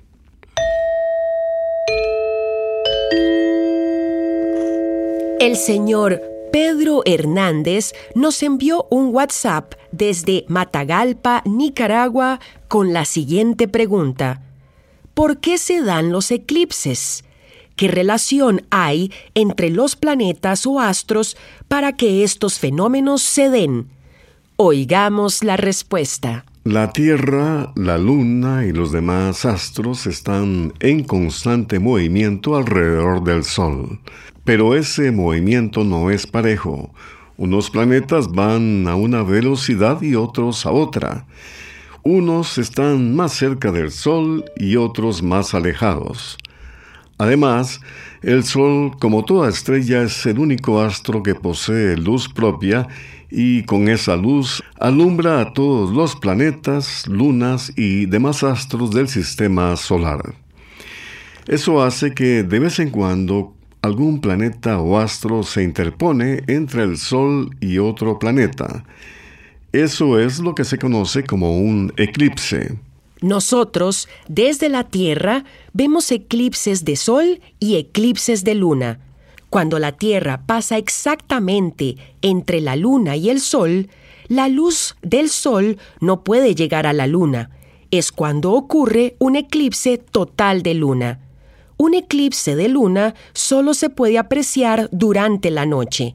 El 5.39 5.55
señor 5.55 6.21
Pedro 6.51 7.01
Hernández 7.05 7.93
nos 8.13 8.43
envió 8.43 8.85
un 8.89 9.15
WhatsApp 9.15 9.73
desde 9.93 10.43
Matagalpa, 10.49 11.41
Nicaragua, 11.45 12.41
con 12.67 12.91
la 12.91 13.05
siguiente 13.05 13.69
pregunta. 13.69 14.41
¿Por 15.13 15.39
qué 15.39 15.57
se 15.57 15.81
dan 15.81 16.11
los 16.11 16.29
eclipses? 16.29 17.23
¿Qué 17.77 17.87
relación 17.87 18.65
hay 18.69 19.13
entre 19.33 19.69
los 19.69 19.95
planetas 19.95 20.65
o 20.65 20.81
astros 20.81 21.37
para 21.69 21.93
que 21.93 22.23
estos 22.23 22.59
fenómenos 22.59 23.21
se 23.21 23.49
den? 23.49 23.89
Oigamos 24.57 25.43
la 25.43 25.55
respuesta. 25.55 26.45
La 26.63 26.93
Tierra, 26.93 27.73
la 27.75 27.97
Luna 27.97 28.67
y 28.67 28.71
los 28.71 28.91
demás 28.91 29.45
astros 29.45 30.05
están 30.05 30.73
en 30.79 31.03
constante 31.03 31.79
movimiento 31.79 32.55
alrededor 32.55 33.23
del 33.23 33.45
Sol. 33.45 33.99
Pero 34.43 34.75
ese 34.75 35.11
movimiento 35.11 35.83
no 35.83 36.11
es 36.11 36.27
parejo. 36.27 36.93
Unos 37.35 37.71
planetas 37.71 38.31
van 38.31 38.87
a 38.87 38.93
una 38.93 39.23
velocidad 39.23 40.03
y 40.03 40.13
otros 40.13 40.67
a 40.67 40.71
otra. 40.71 41.25
Unos 42.03 42.59
están 42.59 43.15
más 43.15 43.33
cerca 43.33 43.71
del 43.71 43.89
Sol 43.89 44.45
y 44.55 44.75
otros 44.75 45.23
más 45.23 45.55
alejados. 45.55 46.37
Además, 47.17 47.81
el 48.21 48.43
Sol, 48.43 48.91
como 48.99 49.25
toda 49.25 49.49
estrella, 49.49 50.03
es 50.03 50.27
el 50.27 50.37
único 50.37 50.79
astro 50.79 51.23
que 51.23 51.33
posee 51.33 51.97
luz 51.97 52.29
propia 52.29 52.87
y 53.31 53.63
con 53.63 53.87
esa 53.87 54.15
luz 54.17 54.61
alumbra 54.79 55.39
a 55.41 55.53
todos 55.53 55.91
los 55.91 56.15
planetas, 56.15 57.07
lunas 57.07 57.71
y 57.77 58.05
demás 58.05 58.43
astros 58.43 58.91
del 58.91 59.07
sistema 59.07 59.75
solar. 59.77 60.35
Eso 61.47 61.81
hace 61.81 62.13
que 62.13 62.43
de 62.43 62.59
vez 62.59 62.79
en 62.79 62.91
cuando 62.91 63.55
algún 63.81 64.21
planeta 64.21 64.79
o 64.79 64.97
astro 64.97 65.43
se 65.43 65.63
interpone 65.63 66.43
entre 66.47 66.83
el 66.83 66.97
Sol 66.97 67.55
y 67.59 67.79
otro 67.79 68.19
planeta. 68.19 68.83
Eso 69.71 70.19
es 70.19 70.39
lo 70.39 70.53
que 70.53 70.65
se 70.65 70.77
conoce 70.77 71.23
como 71.23 71.57
un 71.57 71.93
eclipse. 71.97 72.77
Nosotros, 73.21 74.09
desde 74.27 74.67
la 74.67 74.83
Tierra, 74.83 75.45
vemos 75.73 76.11
eclipses 76.11 76.83
de 76.83 76.95
Sol 76.95 77.41
y 77.59 77.77
eclipses 77.77 78.43
de 78.43 78.55
Luna. 78.55 78.99
Cuando 79.51 79.77
la 79.77 79.91
Tierra 79.91 80.41
pasa 80.47 80.79
exactamente 80.79 81.97
entre 82.23 82.59
la 82.59 82.75
Luna 82.75 83.15
y 83.15 83.29
el 83.29 83.39
Sol, 83.39 83.89
la 84.27 84.47
luz 84.47 84.95
del 85.03 85.29
Sol 85.29 85.77
no 85.99 86.23
puede 86.23 86.55
llegar 86.55 86.87
a 86.87 86.93
la 86.93 87.05
Luna. 87.05 87.51
Es 87.91 88.11
cuando 88.11 88.53
ocurre 88.53 89.15
un 89.19 89.35
eclipse 89.35 89.99
total 89.99 90.63
de 90.63 90.73
Luna 90.73 91.19
un 91.81 91.95
eclipse 91.95 92.55
de 92.55 92.69
luna 92.69 93.15
solo 93.33 93.73
se 93.73 93.89
puede 93.89 94.19
apreciar 94.19 94.87
durante 94.91 95.49
la 95.49 95.65
noche. 95.65 96.13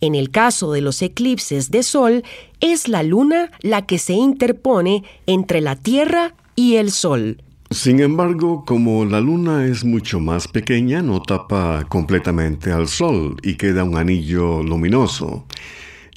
En 0.00 0.14
el 0.14 0.30
caso 0.30 0.70
de 0.70 0.82
los 0.82 1.02
eclipses 1.02 1.72
de 1.72 1.82
sol, 1.82 2.22
es 2.60 2.86
la 2.86 3.02
luna 3.02 3.50
la 3.60 3.86
que 3.86 3.98
se 3.98 4.12
interpone 4.12 5.02
entre 5.26 5.60
la 5.62 5.74
Tierra 5.74 6.36
y 6.54 6.76
el 6.76 6.92
sol. 6.92 7.42
Sin 7.72 8.00
embargo, 8.00 8.64
como 8.64 9.04
la 9.04 9.20
luna 9.20 9.64
es 9.64 9.84
mucho 9.84 10.18
más 10.18 10.48
pequeña, 10.48 11.02
no 11.02 11.22
tapa 11.22 11.86
completamente 11.88 12.72
al 12.72 12.88
sol 12.88 13.36
y 13.44 13.54
queda 13.54 13.84
un 13.84 13.96
anillo 13.96 14.60
luminoso. 14.64 15.46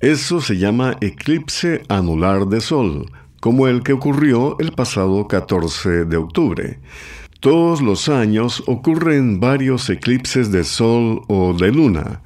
Eso 0.01 0.41
se 0.41 0.57
llama 0.57 0.97
eclipse 0.99 1.83
anular 1.89 2.47
de 2.47 2.59
sol, 2.59 3.11
como 3.39 3.67
el 3.67 3.83
que 3.83 3.93
ocurrió 3.93 4.57
el 4.57 4.71
pasado 4.71 5.27
14 5.27 6.05
de 6.05 6.17
octubre. 6.17 6.79
Todos 7.39 7.83
los 7.83 8.09
años 8.09 8.63
ocurren 8.65 9.39
varios 9.39 9.91
eclipses 9.91 10.51
de 10.51 10.63
sol 10.63 11.21
o 11.27 11.53
de 11.53 11.71
luna. 11.71 12.23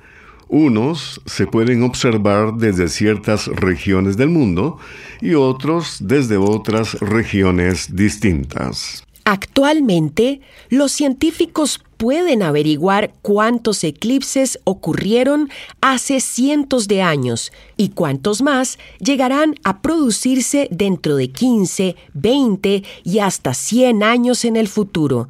Unos 0.47 1.21
se 1.25 1.47
pueden 1.47 1.83
observar 1.83 2.53
desde 2.53 2.87
ciertas 2.87 3.47
regiones 3.47 4.15
del 4.15 4.29
mundo 4.29 4.77
y 5.19 5.33
otros 5.33 5.97
desde 5.99 6.37
otras 6.37 6.93
regiones 7.01 7.93
distintas. 7.93 9.06
Actualmente, 9.29 10.39
los 10.69 10.93
científicos 10.93 11.81
pueden 11.97 12.41
averiguar 12.41 13.13
cuántos 13.21 13.83
eclipses 13.83 14.57
ocurrieron 14.63 15.49
hace 15.81 16.21
cientos 16.21 16.87
de 16.87 17.01
años 17.01 17.51
y 17.75 17.89
cuántos 17.89 18.41
más 18.41 18.79
llegarán 19.01 19.55
a 19.65 19.81
producirse 19.81 20.69
dentro 20.71 21.17
de 21.17 21.29
15, 21.29 21.97
20 22.13 22.83
y 23.03 23.19
hasta 23.19 23.53
100 23.53 24.01
años 24.01 24.45
en 24.45 24.55
el 24.55 24.69
futuro. 24.69 25.27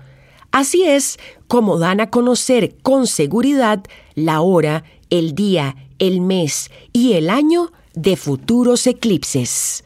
Así 0.52 0.84
es 0.84 1.18
como 1.48 1.80
dan 1.80 2.00
a 2.00 2.12
conocer 2.12 2.76
con 2.84 3.08
seguridad 3.08 3.84
la 4.14 4.42
hora, 4.42 4.84
el 5.10 5.34
día, 5.34 5.76
el 5.98 6.22
mes 6.22 6.70
y 6.94 7.14
el 7.14 7.32
año 7.32 7.72
de 7.96 8.16
futuros 8.16 8.86
eclipses. 8.86 9.84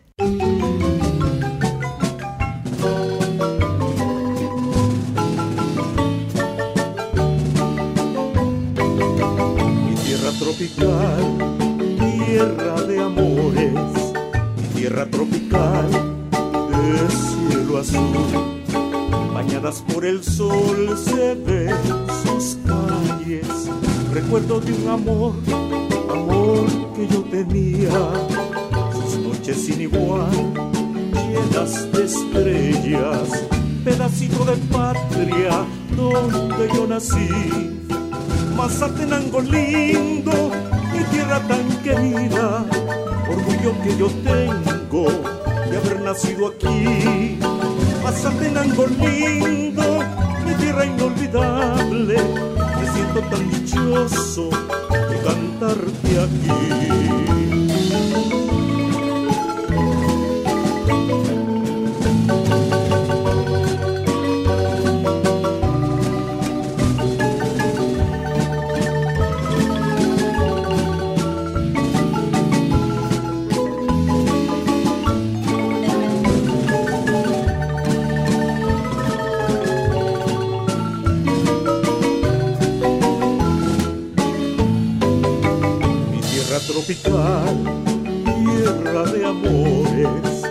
Tropical, 10.67 11.57
tierra 11.97 12.81
de 12.83 12.99
amores, 12.99 14.13
tierra 14.75 15.07
tropical 15.09 15.89
de 16.69 17.09
cielo 17.09 17.77
azul. 17.79 18.61
Bañadas 19.33 19.81
por 19.93 20.05
el 20.05 20.23
sol 20.23 20.95
se 20.97 21.33
ven 21.35 21.75
sus 22.23 22.57
calles, 22.65 23.69
recuerdo 24.13 24.59
de 24.59 24.73
un 24.73 24.87
amor, 24.89 25.33
amor 26.11 26.67
que 26.95 27.07
yo 27.07 27.23
tenía. 27.23 27.89
noches 29.23 29.65
sin 29.65 29.81
igual, 29.81 30.29
llenas 31.13 31.91
de 31.91 32.03
estrellas, 32.03 33.47
pedacito 33.83 34.45
de 34.45 34.57
patria 34.71 35.65
donde 35.95 36.69
yo 36.75 36.85
nací. 36.85 37.80
Mazatenango 38.61 39.41
lindo, 39.41 40.51
mi 40.93 41.03
tierra 41.05 41.39
tan 41.47 41.67
querida, 41.81 42.63
orgullo 43.27 43.73
que 43.81 43.97
yo 43.97 44.07
tengo 44.23 45.07
de 45.67 45.77
haber 45.77 46.01
nacido 46.01 46.49
aquí. 46.49 47.39
Mazatenango 48.03 48.85
lindo, 48.85 50.03
mi 50.45 50.53
tierra 50.61 50.85
inolvidable, 50.85 52.17
me 52.79 52.91
siento 52.93 53.21
tan 53.31 53.49
dichoso 53.49 54.49
de 55.09 55.17
cantarte 55.25 56.19
aquí. 56.19 57.40
Tropical, 86.95 87.55
tierra 88.25 89.03
de 89.11 89.25
amores, 89.25 90.41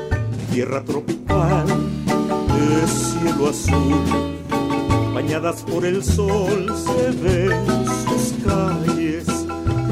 tierra 0.51 0.83
tropical 0.85 1.67
de 1.67 2.87
cielo 2.89 3.49
azul. 3.49 5.15
Bañadas 5.15 5.63
por 5.63 5.85
el 5.85 6.03
sol 6.03 6.73
se 6.77 7.11
ven 7.23 7.87
sus 8.07 8.35
calles, 8.45 9.27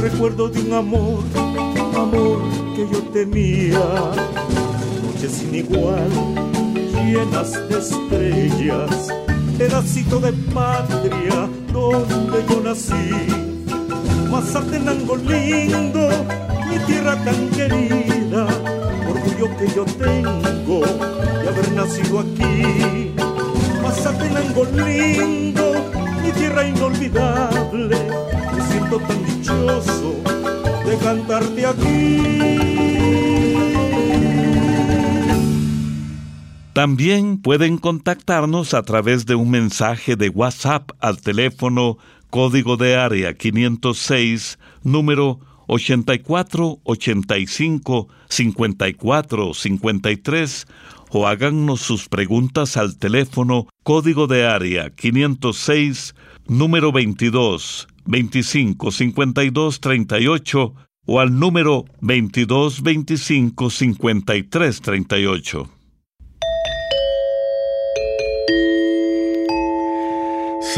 recuerdo 0.00 0.48
de 0.48 0.60
un 0.60 0.72
amor, 0.72 1.24
amor 1.96 2.40
que 2.74 2.88
yo 2.90 3.02
tenía. 3.12 3.80
Noches 5.04 5.32
sin 5.32 5.54
igual, 5.54 6.08
llenas 7.04 7.52
de 7.68 7.78
estrellas, 7.78 9.08
pedacito 9.58 10.20
de 10.20 10.32
patria 10.54 11.48
donde 11.72 12.44
yo 12.48 12.60
nací 12.62 13.47
Mazatenango 14.30 15.16
lindo, 15.16 16.08
mi 16.68 16.78
tierra 16.86 17.16
tan 17.24 17.48
querida, 17.50 18.46
orgullo 19.08 19.56
que 19.56 19.66
yo 19.74 19.84
tengo 19.84 20.80
de 20.80 21.48
haber 21.48 21.72
nacido 21.72 22.20
aquí. 22.20 23.14
Mazatenango 23.82 24.64
lindo, 24.66 25.74
mi 26.22 26.30
tierra 26.32 26.68
inolvidable, 26.68 27.96
me 28.54 28.62
siento 28.70 28.98
tan 29.00 29.24
dichoso 29.24 30.14
de 30.84 30.96
cantarte 30.98 31.66
aquí. 31.66 32.68
También 36.78 37.38
pueden 37.38 37.76
contactarnos 37.78 38.72
a 38.72 38.82
través 38.82 39.26
de 39.26 39.34
un 39.34 39.50
mensaje 39.50 40.14
de 40.14 40.28
WhatsApp 40.28 40.92
al 41.00 41.20
teléfono 41.20 41.98
código 42.30 42.76
de 42.76 42.96
área 42.96 43.34
506, 43.34 44.58
número 44.82 45.40
84 45.66 46.80
85 46.82 48.08
54 48.28 49.54
53 49.54 50.66
o 51.10 51.26
háganos 51.26 51.80
sus 51.80 52.08
preguntas 52.08 52.76
al 52.76 52.96
teléfono 52.96 53.66
código 53.82 54.26
de 54.26 54.46
área 54.46 54.90
506, 54.90 56.14
número 56.46 56.92
22 56.92 57.88
25 58.04 58.90
52 58.90 59.80
38 59.80 60.74
o 61.06 61.20
al 61.20 61.38
número 61.38 61.86
22 62.00 62.82
25 62.82 63.70
53 63.70 64.80
38. 64.80 65.77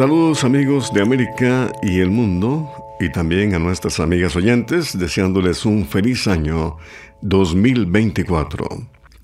Saludos 0.00 0.44
amigos 0.44 0.94
de 0.94 1.02
América 1.02 1.70
y 1.82 2.00
el 2.00 2.08
mundo 2.08 2.70
y 3.00 3.12
también 3.12 3.54
a 3.54 3.58
nuestras 3.58 4.00
amigas 4.00 4.34
oyentes 4.34 4.98
deseándoles 4.98 5.66
un 5.66 5.84
feliz 5.84 6.26
año 6.26 6.78
2024. 7.20 8.66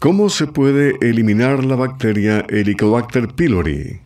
¿Cómo 0.01 0.29
se 0.29 0.47
puede 0.47 0.99
eliminar 1.01 1.65
la 1.65 1.77
bacteria 1.77 2.45
Helicobacter 2.51 3.29
pylori? 3.29 4.01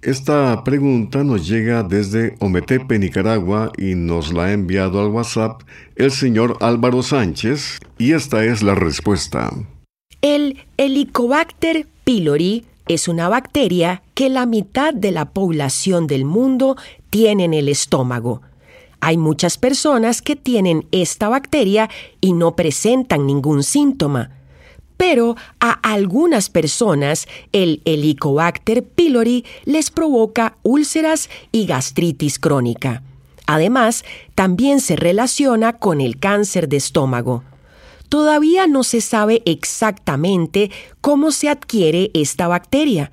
Esta 0.00 0.64
pregunta 0.64 1.22
nos 1.22 1.46
llega 1.46 1.82
desde 1.82 2.34
Ometepe, 2.40 2.98
Nicaragua, 2.98 3.70
y 3.76 3.94
nos 3.94 4.32
la 4.32 4.44
ha 4.44 4.52
enviado 4.54 5.02
al 5.02 5.08
WhatsApp 5.08 5.64
el 5.96 6.12
señor 6.12 6.56
Álvaro 6.62 7.02
Sánchez, 7.02 7.78
y 7.98 8.12
esta 8.12 8.42
es 8.42 8.62
la 8.62 8.74
respuesta. 8.74 9.50
El 10.22 10.64
Helicobacter 10.78 11.86
pylori 12.04 12.64
es 12.88 13.08
una 13.08 13.28
bacteria 13.28 14.02
que 14.14 14.28
la 14.28 14.46
mitad 14.46 14.94
de 14.94 15.10
la 15.10 15.30
población 15.30 16.06
del 16.06 16.24
mundo 16.24 16.76
tiene 17.10 17.44
en 17.44 17.54
el 17.54 17.68
estómago. 17.68 18.42
Hay 19.00 19.16
muchas 19.16 19.58
personas 19.58 20.22
que 20.22 20.36
tienen 20.36 20.86
esta 20.90 21.28
bacteria 21.28 21.90
y 22.20 22.32
no 22.32 22.56
presentan 22.56 23.26
ningún 23.26 23.62
síntoma. 23.62 24.30
Pero 24.96 25.36
a 25.60 25.72
algunas 25.72 26.48
personas 26.48 27.28
el 27.52 27.82
Helicobacter 27.84 28.82
pylori 28.82 29.44
les 29.64 29.90
provoca 29.90 30.56
úlceras 30.62 31.28
y 31.52 31.66
gastritis 31.66 32.38
crónica. 32.38 33.02
Además, 33.46 34.04
también 34.34 34.80
se 34.80 34.96
relaciona 34.96 35.74
con 35.74 36.00
el 36.00 36.18
cáncer 36.18 36.68
de 36.68 36.78
estómago. 36.78 37.44
Todavía 38.08 38.66
no 38.66 38.84
se 38.84 39.00
sabe 39.00 39.42
exactamente 39.44 40.70
cómo 41.00 41.30
se 41.32 41.48
adquiere 41.48 42.10
esta 42.14 42.48
bacteria, 42.48 43.10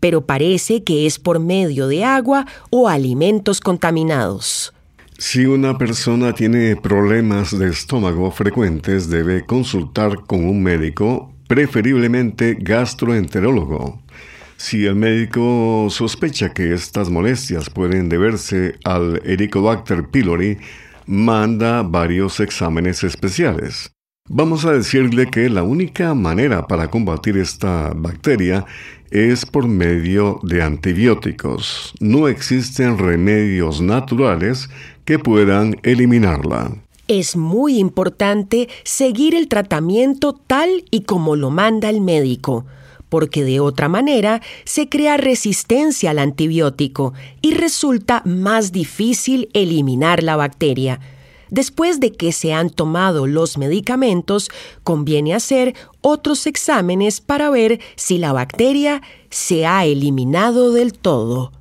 pero 0.00 0.26
parece 0.26 0.84
que 0.84 1.06
es 1.06 1.18
por 1.18 1.40
medio 1.40 1.88
de 1.88 2.04
agua 2.04 2.46
o 2.70 2.88
alimentos 2.88 3.60
contaminados. 3.60 4.74
Si 5.16 5.46
una 5.46 5.78
persona 5.78 6.34
tiene 6.34 6.76
problemas 6.76 7.56
de 7.56 7.70
estómago 7.70 8.30
frecuentes, 8.30 9.08
debe 9.08 9.46
consultar 9.46 10.24
con 10.26 10.44
un 10.44 10.62
médico, 10.62 11.32
preferiblemente 11.48 12.56
gastroenterólogo. 12.58 14.02
Si 14.56 14.84
el 14.86 14.96
médico 14.96 15.86
sospecha 15.90 16.52
que 16.52 16.74
estas 16.74 17.10
molestias 17.10 17.70
pueden 17.70 18.08
deberse 18.08 18.78
al 18.84 19.22
Helicobacter 19.24 20.08
pylori, 20.08 20.58
manda 21.06 21.82
varios 21.82 22.40
exámenes 22.40 23.04
especiales. 23.04 23.93
Vamos 24.30 24.64
a 24.64 24.72
decirle 24.72 25.26
que 25.30 25.50
la 25.50 25.62
única 25.62 26.14
manera 26.14 26.66
para 26.66 26.90
combatir 26.90 27.36
esta 27.36 27.92
bacteria 27.94 28.64
es 29.10 29.44
por 29.44 29.68
medio 29.68 30.40
de 30.42 30.62
antibióticos. 30.62 31.92
No 32.00 32.26
existen 32.28 32.96
remedios 32.96 33.82
naturales 33.82 34.70
que 35.04 35.18
puedan 35.18 35.76
eliminarla. 35.82 36.74
Es 37.06 37.36
muy 37.36 37.78
importante 37.78 38.70
seguir 38.82 39.34
el 39.34 39.46
tratamiento 39.46 40.32
tal 40.32 40.86
y 40.90 41.02
como 41.02 41.36
lo 41.36 41.50
manda 41.50 41.90
el 41.90 42.00
médico, 42.00 42.64
porque 43.10 43.44
de 43.44 43.60
otra 43.60 43.90
manera 43.90 44.40
se 44.64 44.88
crea 44.88 45.18
resistencia 45.18 46.12
al 46.12 46.18
antibiótico 46.18 47.12
y 47.42 47.52
resulta 47.52 48.22
más 48.24 48.72
difícil 48.72 49.50
eliminar 49.52 50.22
la 50.22 50.36
bacteria. 50.36 50.98
Después 51.54 52.00
de 52.00 52.10
que 52.10 52.32
se 52.32 52.52
han 52.52 52.68
tomado 52.68 53.28
los 53.28 53.58
medicamentos, 53.58 54.50
conviene 54.82 55.34
hacer 55.34 55.76
otros 56.00 56.48
exámenes 56.48 57.20
para 57.20 57.48
ver 57.48 57.78
si 57.94 58.18
la 58.18 58.32
bacteria 58.32 59.02
se 59.30 59.64
ha 59.64 59.84
eliminado 59.84 60.72
del 60.72 60.94
todo. 60.94 61.52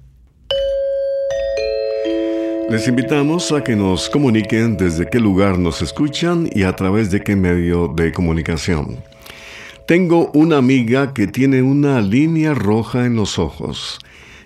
Les 2.71 2.87
invitamos 2.87 3.51
a 3.51 3.63
que 3.63 3.75
nos 3.75 4.09
comuniquen 4.09 4.77
desde 4.77 5.07
qué 5.07 5.19
lugar 5.19 5.59
nos 5.59 5.83
escuchan 5.83 6.49
y 6.51 6.63
a 6.63 6.75
través 6.75 7.11
de 7.11 7.21
qué 7.21 7.35
medio 7.35 7.87
de 7.87 8.11
comunicación. 8.11 8.97
Tengo 9.87 10.31
una 10.33 10.57
amiga 10.57 11.13
que 11.13 11.27
tiene 11.27 11.61
una 11.61 12.01
línea 12.01 12.55
roja 12.55 13.05
en 13.05 13.15
los 13.15 13.37
ojos. 13.37 13.99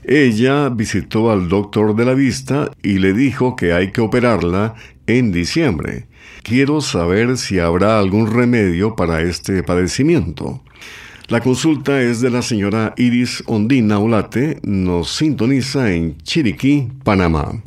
Ella 0.08 0.70
visitó 0.70 1.32
al 1.32 1.50
doctor 1.50 1.94
de 1.94 2.06
la 2.06 2.14
vista 2.14 2.72
y 2.82 3.00
le 3.00 3.12
dijo 3.12 3.58
que 3.58 3.74
hay 3.74 3.92
que 3.92 4.00
operarla 4.00 4.74
en 5.06 5.34
diciembre. 5.34 6.08
Quiero 6.44 6.80
saber 6.80 7.38
si 7.38 7.60
habrá 7.60 8.00
algún 8.00 8.32
remedio 8.34 8.96
para 8.96 9.22
este 9.22 9.64
padecimiento. 9.64 10.64
La 11.28 11.42
consulta 11.42 12.02
es 12.02 12.22
de 12.22 12.30
la 12.30 12.42
señora 12.42 12.94
Iris 12.96 13.44
Ondina 13.48 14.00
Olate, 14.00 14.62
nos 14.64 15.12
sintoniza 15.12 15.92
en 15.92 16.18
Chiriquí, 16.20 16.88
Panamá. 17.04 17.62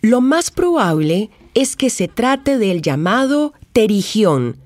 Lo 0.00 0.22
más 0.22 0.50
probable 0.50 1.28
es 1.52 1.76
que 1.76 1.90
se 1.90 2.08
trate 2.08 2.56
del 2.56 2.80
llamado 2.80 3.52
terigión. 3.74 4.56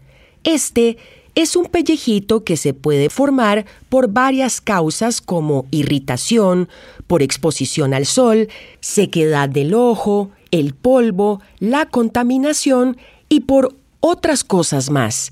Este 0.45 0.97
es 1.37 1.55
un 1.55 1.67
pellejito 1.67 2.45
que 2.45 2.57
se 2.57 2.73
puede 2.75 3.11
formar 3.11 3.67
por 3.91 4.09
varias 4.09 4.61
causas 4.63 5.21
como 5.21 5.67
irritación, 5.71 6.69
por 7.07 7.23
exposición 7.23 7.93
al 7.93 8.07
sol, 8.07 8.49
sequedad 8.81 9.49
del 9.49 9.75
ojo, 9.75 10.31
el 10.51 10.75
polvo, 10.75 11.43
la 11.59 11.87
contaminación 11.87 12.97
y 13.29 13.41
por 13.41 13.77
otras 14.01 14.45
cosas 14.45 14.89
más. 14.89 15.31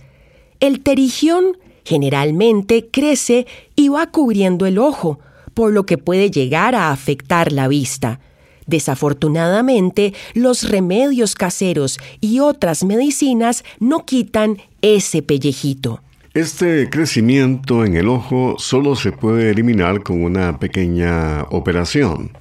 El 0.60 0.80
terigión 0.80 1.56
generalmente 1.84 2.88
crece 2.90 3.46
y 3.74 3.88
va 3.88 4.10
cubriendo 4.10 4.66
el 4.66 4.78
ojo, 4.78 5.18
por 5.54 5.72
lo 5.72 5.86
que 5.86 5.96
puede 5.96 6.30
llegar 6.30 6.74
a 6.74 6.90
afectar 6.90 7.50
la 7.50 7.66
vista. 7.66 8.20
Desafortunadamente, 8.66 10.14
los 10.34 10.68
remedios 10.68 11.34
caseros 11.34 11.98
y 12.20 12.40
otras 12.40 12.84
medicinas 12.84 13.64
no 13.80 14.04
quitan 14.04 14.58
ese 14.82 15.22
pellejito. 15.22 16.00
Este 16.34 16.90
crecimiento 16.90 17.84
en 17.84 17.94
el 17.94 18.08
ojo 18.08 18.56
solo 18.58 18.96
se 18.96 19.12
puede 19.12 19.50
eliminar 19.50 20.02
con 20.02 20.24
una 20.24 20.58
pequeña 20.58 21.44
operación. 21.50 22.32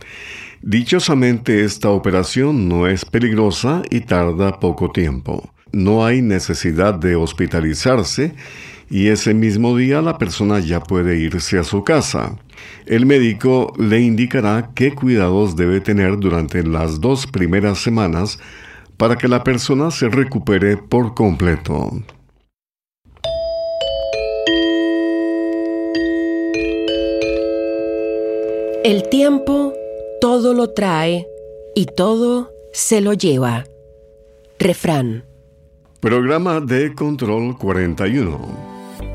Dichosamente 0.64 1.64
esta 1.64 1.90
operación 1.90 2.70
no 2.70 2.88
es 2.88 3.06
peligrosa 3.06 3.84
y 3.92 4.00
tarda 4.00 4.60
poco 4.60 4.92
tiempo. 4.92 5.54
No 5.72 6.06
hay 6.06 6.22
necesidad 6.22 6.94
de 6.94 7.16
hospitalizarse 7.16 8.34
y 8.90 9.10
ese 9.10 9.34
mismo 9.34 9.76
día 9.76 10.02
la 10.02 10.18
persona 10.18 10.60
ya 10.60 10.80
puede 10.80 11.20
irse 11.20 11.60
a 11.60 11.64
su 11.64 11.84
casa. 11.84 12.38
El 12.86 13.06
médico 13.06 13.74
le 13.78 14.02
indicará 14.02 14.72
qué 14.76 14.94
cuidados 14.94 15.56
debe 15.56 15.82
tener 15.82 16.18
durante 16.20 16.64
las 16.64 17.00
dos 17.00 17.28
primeras 17.28 17.80
semanas 17.80 18.40
para 18.98 19.16
que 19.16 19.28
la 19.28 19.44
persona 19.44 19.92
se 19.92 20.10
recupere 20.10 20.78
por 20.78 21.14
completo. 21.14 21.92
El 28.84 29.08
tiempo 29.10 29.74
todo 30.20 30.54
lo 30.54 30.72
trae 30.72 31.26
y 31.74 31.86
todo 31.86 32.52
se 32.74 33.00
lo 33.00 33.14
lleva. 33.14 33.64
Refrán. 34.60 35.24
Programa 36.02 36.60
de 36.60 36.94
Control 36.94 37.58
41. 37.58 38.73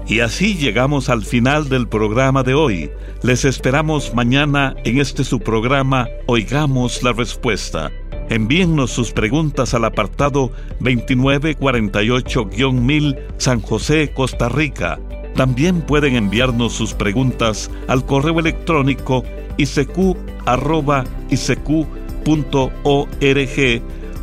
Y 0.09 0.21
así 0.21 0.55
llegamos 0.55 1.11
al 1.11 1.23
final 1.23 1.68
del 1.68 1.87
programa 1.87 2.42
de 2.42 2.55
hoy. 2.55 2.90
Les 3.23 3.44
esperamos 3.44 4.14
mañana 4.14 4.75
en 4.85 4.99
este 4.99 5.23
su 5.23 5.38
programa 5.38 6.09
Oigamos 6.27 7.03
la 7.03 7.12
Respuesta. 7.12 7.92
Envíennos 8.31 8.90
sus 8.90 9.12
preguntas 9.12 9.75
al 9.75 9.85
apartado 9.85 10.51
2948-1000 10.81 13.18
San 13.37 13.61
José, 13.61 14.11
Costa 14.14 14.49
Rica. 14.49 14.99
También 15.35 15.83
pueden 15.83 16.16
enviarnos 16.16 16.73
sus 16.73 16.94
preguntas 16.94 17.71
al 17.87 18.07
correo 18.07 18.40
electrónico 18.40 19.25
isq.org 19.59 20.16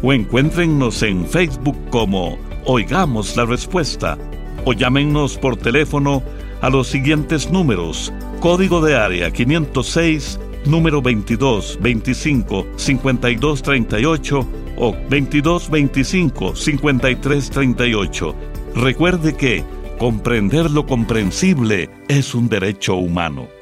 o 0.01 0.13
encuéntrennos 0.13 1.03
en 1.03 1.27
Facebook 1.27 1.77
como 1.91 2.39
Oigamos 2.65 3.37
la 3.37 3.45
Respuesta 3.45 4.17
o 4.65 4.73
llámenos 4.73 5.37
por 5.37 5.55
teléfono 5.55 6.23
a 6.61 6.69
los 6.69 6.87
siguientes 6.87 7.49
números. 7.49 8.11
Código 8.39 8.81
de 8.81 8.95
área 8.95 9.31
506, 9.31 10.39
número 10.65 11.01
22 11.01 11.79
25 11.81 12.67
52 12.75 13.61
38 13.61 14.47
o 14.77 14.95
22 15.09 15.69
25 15.69 16.55
53 16.55 17.49
38. 17.49 18.35
Recuerde 18.75 19.35
que 19.35 19.63
comprender 19.97 20.69
lo 20.69 20.85
comprensible 20.85 21.89
es 22.07 22.35
un 22.35 22.49
derecho 22.49 22.95
humano. 22.95 23.54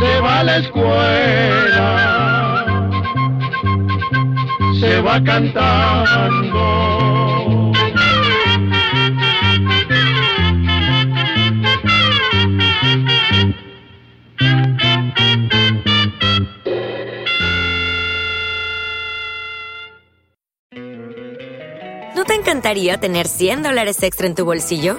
Se 0.00 0.20
va 0.20 0.40
a 0.40 0.42
la 0.42 0.56
escuela, 0.56 1.86
se 4.80 5.00
va 5.00 5.22
cantando. 5.22 6.62
¿No 22.16 22.24
te 22.24 22.34
encantaría 22.34 22.98
tener 22.98 23.28
100 23.28 23.62
dólares 23.62 24.02
extra 24.02 24.26
en 24.26 24.34
tu 24.34 24.44
bolsillo? 24.44 24.98